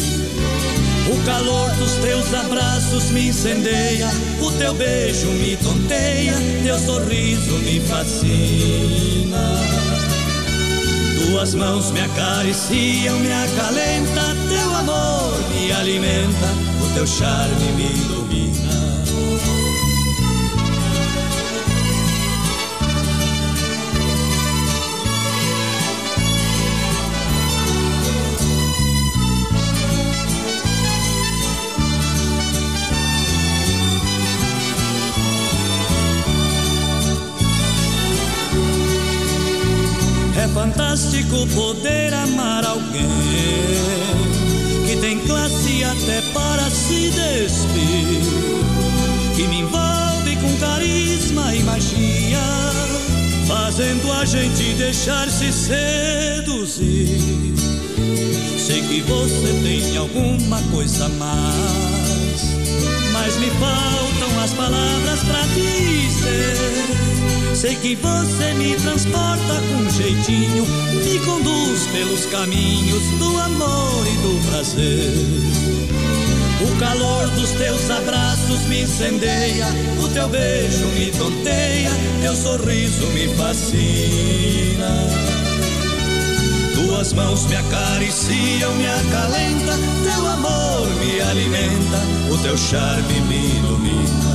[1.10, 4.10] O calor dos teus abraços me incendeia,
[4.42, 9.38] o teu beijo me tonteia, teu sorriso me fascina.
[11.16, 16.48] Tuas mãos me acariciam, me acalenta, teu amor me alimenta,
[16.84, 18.27] o teu charme me ilumina.
[41.18, 43.08] Fantástico poder amar alguém
[44.86, 48.22] que tem classe até para se despir,
[49.36, 52.40] que me envolve com carisma e magia,
[53.48, 57.18] fazendo a gente deixar-se seduzir.
[58.58, 62.42] Sei que você tem alguma coisa a mais,
[63.14, 67.17] mas me faltam as palavras pra dizer.
[67.58, 70.64] Sei que você me transporta com jeitinho,
[71.04, 75.12] me conduz pelos caminhos do amor e do prazer.
[76.62, 79.66] O calor dos teus abraços me incendeia,
[80.00, 81.90] o teu beijo me tonteia,
[82.22, 85.08] teu sorriso me fascina.
[86.76, 89.74] Tuas mãos me acariciam, me acalenta,
[90.04, 94.27] teu amor me alimenta, o teu charme me ilumina.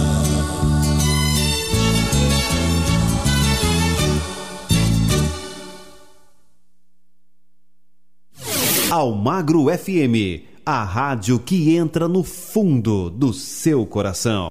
[8.92, 14.48] Almagro FM, a rádio que entra no fundo do seu coração.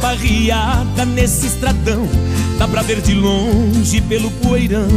[0.00, 2.08] Tem tropa riada nesse estradão,
[2.58, 4.88] dá pra ver de longe pelo poeirão.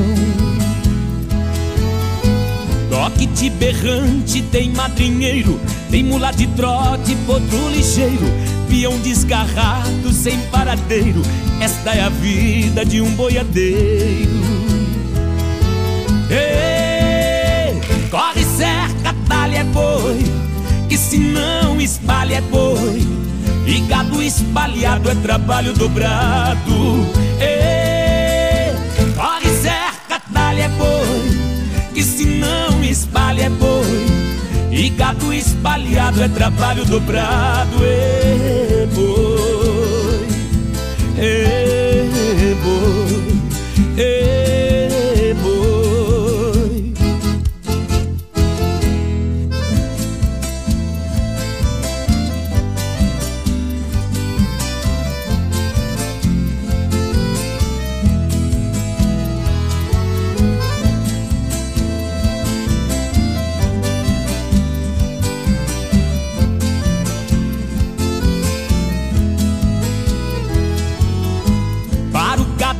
[2.89, 5.59] Toque berrante, tem madrinheiro,
[5.91, 8.25] tem mula de trote, potro ligeiro,
[8.69, 11.21] peão desgarrado sem paradeiro.
[11.59, 14.43] Esta é a vida de um boiadeiro.
[16.29, 20.23] Ei, corre, cerca, talha é boi,
[20.87, 23.22] que se não espalha é boi.
[23.65, 27.07] E gado espalhado é trabalho dobrado.
[27.39, 28.73] Ei,
[29.15, 34.05] corre, cerca, talha é boi, que se não espalha é boi.
[34.71, 37.83] E gado espalhado é trabalho dobrado.
[37.83, 40.27] Ei, boi,
[41.17, 41.62] ei,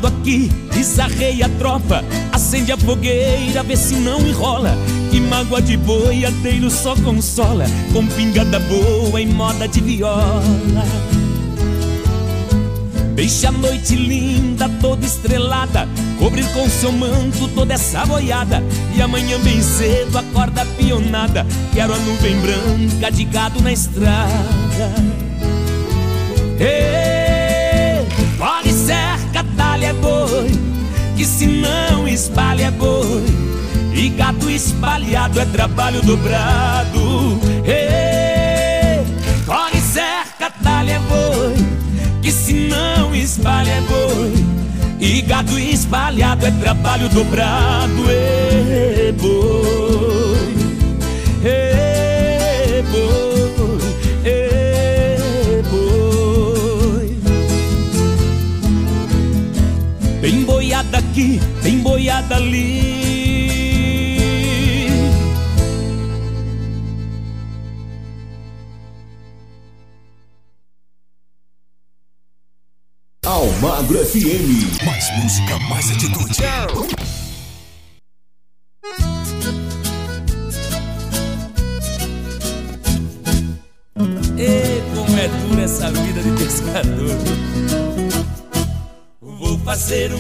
[0.04, 2.04] Para o gado aqui, desarreia a tropa
[2.34, 4.76] Acende a fogueira, vê se não enrola
[5.10, 10.44] Que mágoa de boiadeiro só consola Com pingada boa em moda de viola.
[13.16, 15.88] Deixa a noite linda, toda estrelada
[16.20, 18.62] Cobrir com seu manto toda essa boiada
[18.96, 24.34] E amanhã bem cedo acorda pionada Quero a nuvem branca de gado na estrada.
[26.60, 27.23] Ei,
[29.34, 30.52] cerca, talha é boi
[31.18, 33.26] Que se não espalha é boi.
[33.94, 37.40] E gato espalhado é trabalho dobrado.
[37.66, 39.06] Ei,
[39.46, 41.56] corre, cerca, talha é boi
[42.22, 44.34] Que se não espalha é boi.
[45.00, 48.10] E gato espalhado é trabalho dobrado.
[48.10, 49.73] Ei, boi
[61.14, 62.92] aqui, tem boiada ali
[73.26, 74.86] Almagro FM.
[74.86, 77.03] Mais música, mais atitude.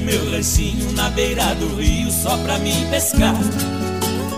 [0.03, 3.35] Meu ranchinho na beira do rio só pra mim pescar.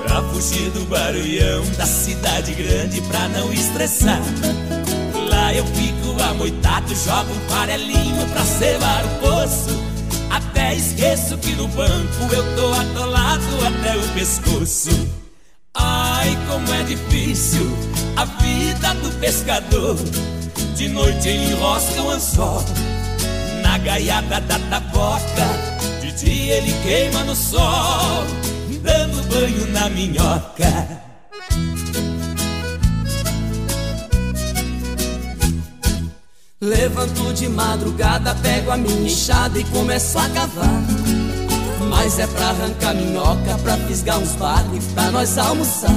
[0.07, 4.21] Pra fugir do barulhão da cidade grande pra não estressar.
[5.29, 9.83] Lá eu fico amoitado, jogo um farelinho pra cevar o poço.
[10.29, 14.89] Até esqueço que no banco eu tô atolado até o pescoço.
[15.73, 17.67] Ai, como é difícil
[18.15, 19.97] a vida do pescador.
[20.75, 22.63] De noite ele enrosca o anzol
[23.75, 25.47] na gaiada da taboca.
[25.99, 28.23] De dia ele queima no sol,
[28.81, 31.03] dando banho na minhoca.
[36.61, 40.81] Levanto de madrugada, pego a minha enxada e começo a cavar.
[41.89, 45.91] Mas é pra arrancar minhoca, pra fisgar uns bagres, pra nós almoçar.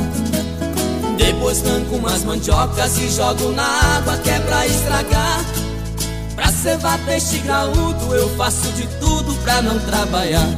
[1.16, 5.57] Depois arranco umas mandiocas e jogo na água que é pra estragar.
[6.48, 10.48] Pra cevar peixe graúdo, eu faço de tudo pra não trabalhar.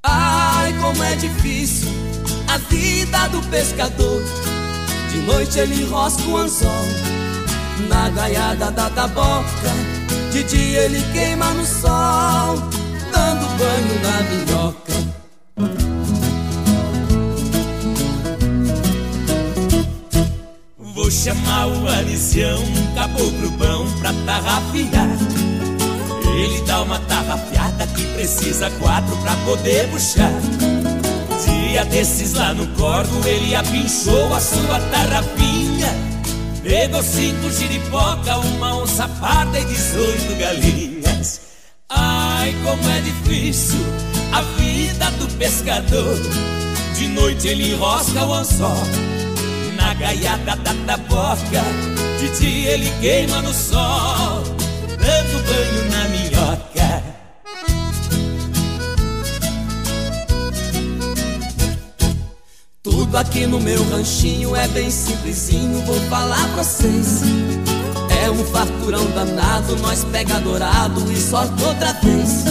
[0.00, 1.88] Ai, como é difícil
[2.46, 4.22] a vida do pescador.
[5.10, 6.84] De noite ele enrosca o anzol
[7.88, 9.72] na gaiada da taboca.
[10.30, 12.54] De dia ele queima no sol,
[13.12, 15.95] dando banho na minhoca.
[21.06, 25.08] Vou chamar o alicião, um caboclo bom pra tarrafiar.
[26.36, 30.32] Ele dá uma tarrafiada que precisa quatro pra poder puxar.
[31.44, 35.94] Dia desses lá no corvo, ele apinchou a sua tarrafinha.
[36.64, 41.40] Pegou cinco giripoca, uma onça parda e dezoito galinhas.
[41.88, 43.78] Ai, como é difícil
[44.32, 46.18] a vida do pescador.
[46.98, 49.15] De noite ele enrosca o anzol
[49.98, 51.62] gaiada da taboca.
[52.18, 54.42] De dia ele queima no sol,
[54.98, 57.02] dando banho na minhoca.
[62.82, 67.22] Tudo aqui no meu ranchinho é bem simplesinho, vou falar pra vocês.
[68.24, 72.44] É um farturão danado, nós pega dourado e sorte outra vez.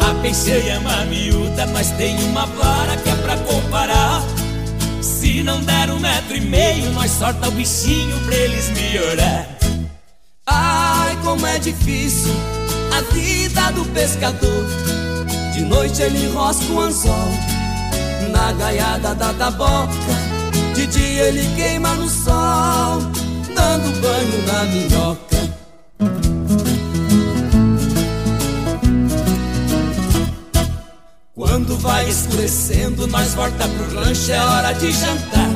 [0.00, 4.22] A peixeira é uma miúda, mas tem uma vara que é pra comparar.
[5.34, 9.48] Se não der um metro e meio, nós sorta o bichinho pra eles melhorar.
[10.46, 12.32] Ai, como é difícil
[12.96, 14.64] a vida do pescador.
[15.52, 17.32] De noite ele rosca o anzol
[18.30, 20.14] na gaiada da taboca.
[20.72, 23.00] De dia ele queima no sol,
[23.56, 25.33] dando banho na minhoca.
[31.74, 35.50] Quando vai escurecendo, nós volta pro lanche, é hora de jantar.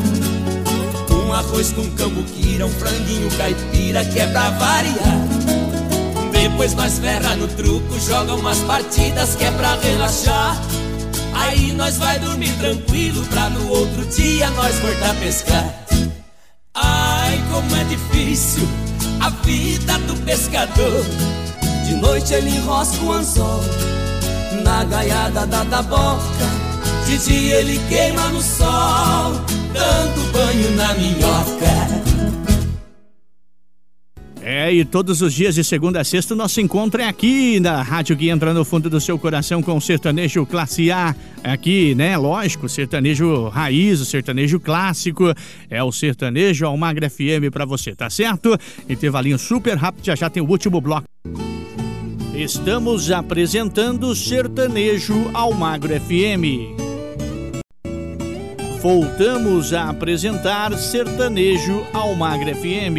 [1.12, 5.28] Um arroz com cambuquira, um franguinho caipira que é pra variar.
[6.32, 10.60] Depois nós ferra no truco, joga umas partidas que é pra relaxar.
[11.34, 15.72] Aí nós vai dormir tranquilo pra no outro dia nós voltar a pescar.
[16.74, 18.66] Ai, como é difícil
[19.20, 21.04] a vida do pescador.
[21.86, 23.62] De noite ele enrosca o anzol
[24.62, 26.68] na gaiada da taboca.
[27.06, 29.32] De dia ele queima no sol,
[29.72, 32.18] dando banho na minhoca.
[34.50, 37.82] É, e todos os dias de segunda a sexta o nosso encontro é aqui na
[37.82, 41.14] rádio que entra no fundo do seu coração com o sertanejo classe A.
[41.44, 42.16] Aqui, né?
[42.16, 45.34] Lógico, sertanejo raiz, o sertanejo clássico.
[45.68, 48.58] É o sertanejo Almagra FM pra você, tá certo?
[48.88, 51.06] Intervalinho super rápido, já já tem o último bloco.
[52.39, 56.77] Estamos apresentando Sertanejo Almagro FM.
[58.81, 62.97] Voltamos a apresentar Sertanejo Almagro FM.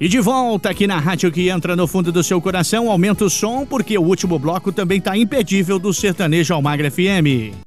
[0.00, 3.30] E de volta aqui na rádio que entra no fundo do seu coração, aumenta o
[3.30, 7.63] som porque o último bloco também tá impedível do Sertanejo Almagro FM.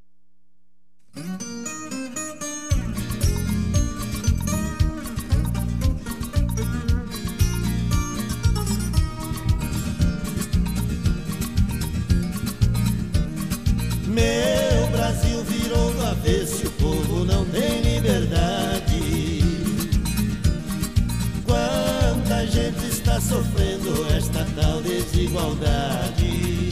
[25.38, 26.72] Desigualdade.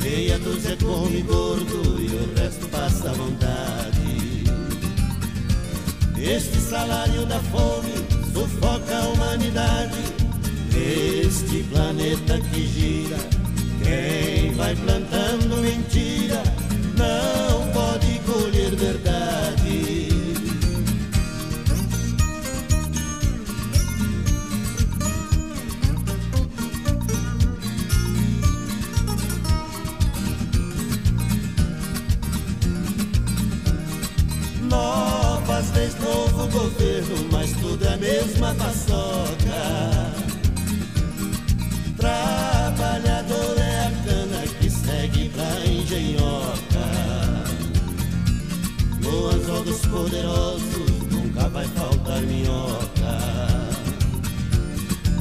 [0.00, 4.44] Meia dúzia come gordo e o resto passa vontade.
[6.16, 7.92] Este salário da fome
[8.32, 9.98] sufoca a humanidade.
[10.74, 13.18] Este planeta que gira,
[13.82, 16.42] quem vai plantando mentira
[16.96, 19.25] não pode colher verdade.
[36.56, 39.62] Governo, mas tudo é a mesma paçoca.
[41.96, 46.86] Trabalhador é a cana que segue pra engenhoca.
[49.02, 53.18] No anzol dos poderosos nunca vai faltar minhoca.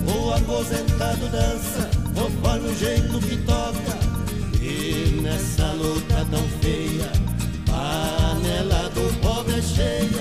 [0.07, 3.95] O aposentado dança conforme o jeito que toca.
[4.61, 7.11] E nessa luta tão feia,
[7.65, 10.14] panela do pobre é cheia.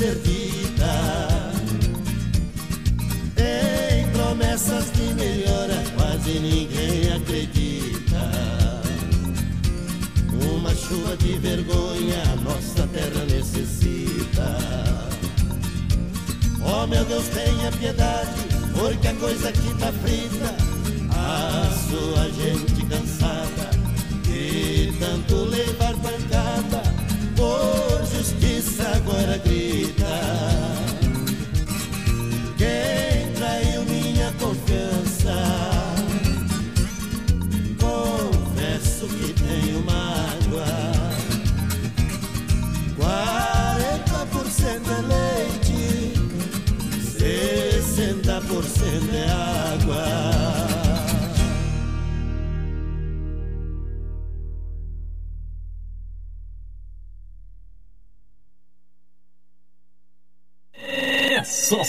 [0.00, 1.52] Tem que ser dita.
[3.36, 8.30] Em promessas de melhora quase ninguém acredita.
[10.52, 14.56] Uma chuva de vergonha a nossa terra necessita.
[16.62, 18.30] Oh meu Deus, tenha piedade,
[18.72, 20.54] porque a coisa aqui tá frita.
[21.12, 23.70] A sua gente cansada
[24.24, 26.82] de tanto levar pancada,
[27.36, 29.69] por justiça agora grita.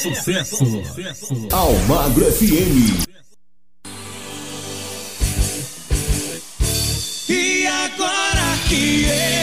[0.02, 0.64] Sucesso.
[1.52, 3.06] Almagro FM.
[7.30, 9.41] E agora que eu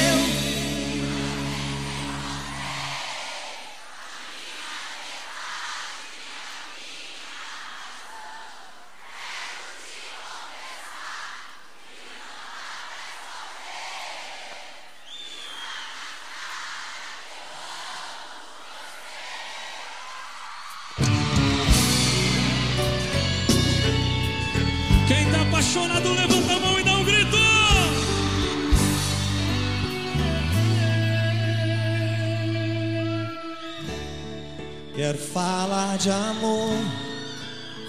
[35.98, 36.70] de amor,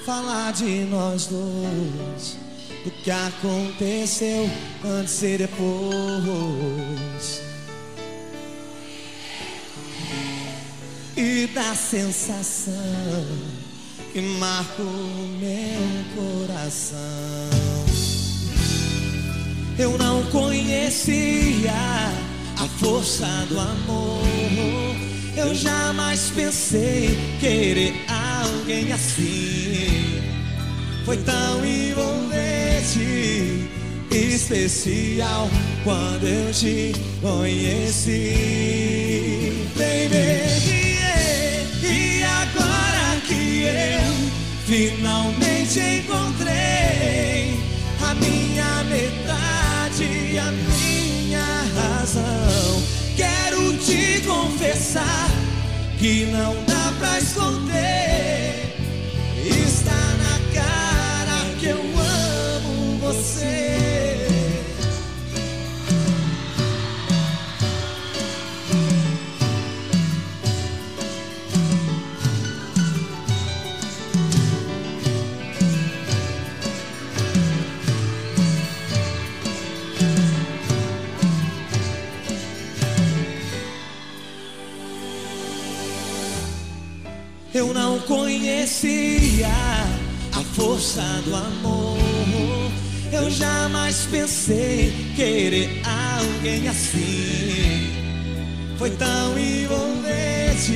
[0.03, 2.37] falar de nós dois,
[2.83, 4.49] do que aconteceu
[4.83, 7.41] antes e depois.
[11.15, 12.73] E da sensação
[14.11, 16.97] que marcou meu coração.
[19.77, 21.71] Eu não conhecia
[22.57, 25.18] a força do amor.
[25.39, 27.93] Eu jamais pensei querer
[28.43, 30.21] alguém assim.
[31.05, 32.99] Foi tão envolvente,
[34.11, 35.49] especial
[35.85, 36.91] quando eu te
[37.21, 38.35] conheci.
[39.77, 40.43] Baby,
[41.87, 44.13] e agora que eu
[44.67, 46.88] finalmente encontrei
[55.97, 58.75] que não dá pra esconder.
[59.45, 63.88] Está na cara que eu amo você.
[87.59, 89.49] Eu não conhecia
[90.31, 91.97] a força do amor.
[93.11, 97.91] Eu jamais pensei querer alguém assim.
[98.77, 100.71] Foi tão envolvente,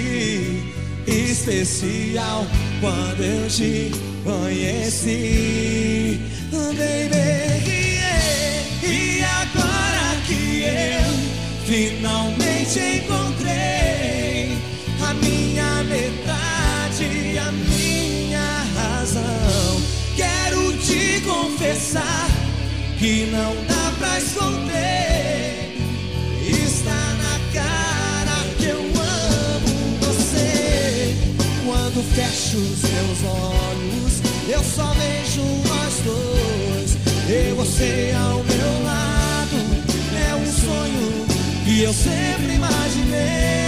[1.07, 2.45] especial
[2.81, 3.89] quando eu te
[4.25, 6.19] conheci.
[6.51, 7.63] Baby,
[8.83, 11.13] e agora que eu
[11.65, 14.57] finalmente encontrei
[15.01, 16.42] a minha metade,
[17.37, 19.81] a minha razão.
[20.15, 22.29] Quero te confessar
[22.97, 25.77] que não dá pra esconder.
[26.47, 31.15] Está na cara que eu amo você.
[31.65, 36.97] Quando fecho os meus olhos, eu só vejo nós dois.
[37.29, 39.57] E você ao meu lado
[40.29, 41.25] é um sonho
[41.65, 43.62] que eu sempre imaginei.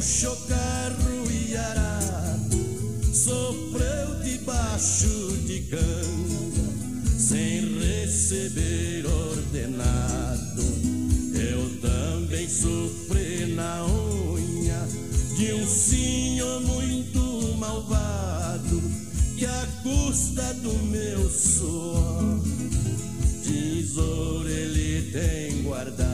[0.00, 2.56] O carro e arado.
[3.12, 10.62] Sofreu debaixo de canga sem receber ordenado.
[11.34, 14.88] Eu também sofri na unha
[15.36, 18.82] de um senhor muito malvado
[19.36, 22.40] que a custa do meu suor
[23.44, 26.09] tesouro ele tem guardado.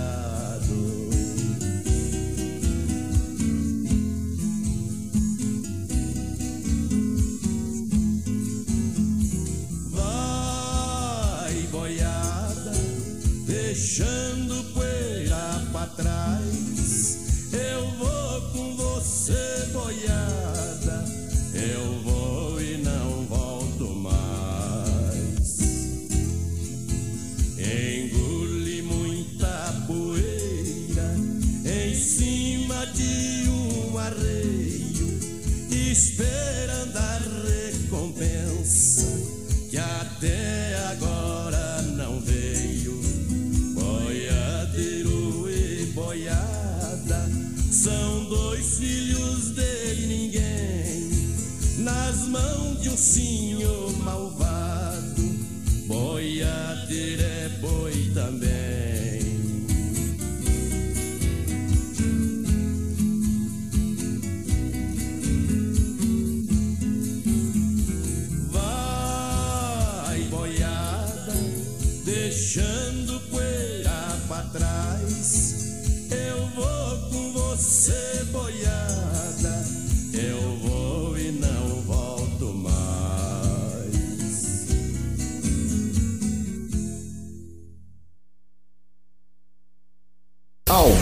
[35.97, 36.86] Esperando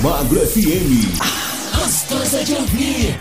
[0.05, 1.17] Almagro FM.
[1.75, 3.21] Gostosa de ouvir.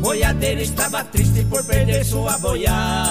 [0.00, 3.07] Boiadeiro estava triste por perder sua boiada.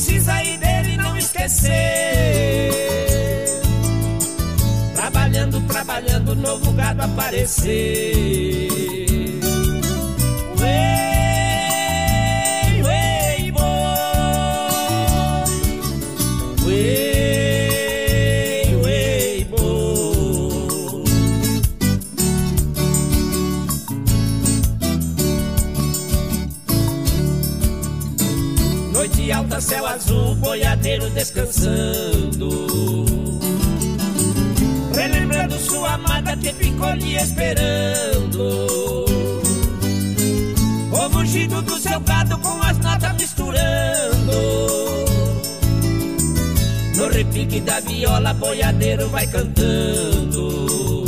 [0.00, 1.70] Precisa e dele não esquecer.
[4.94, 8.70] Trabalhando, trabalhando, novo gado aparecer.
[29.60, 32.48] Céu azul, boiadeiro descansando.
[34.94, 39.04] Relembrando sua amada que ficou lhe esperando.
[40.92, 44.32] O mugido do seu gado com as notas misturando.
[46.96, 50.99] No repique da viola, boiadeiro vai cantando.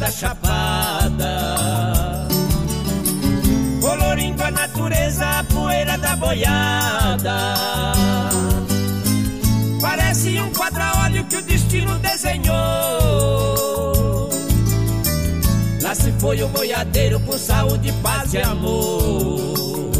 [0.00, 1.28] Da chapada.
[3.80, 7.36] Colorindo a natureza, a poeira da boiada.
[9.80, 12.50] Parece um quadra-óleo que o destino desenhou.
[15.82, 19.99] Lá se foi o boiadeiro com saúde, paz e amor.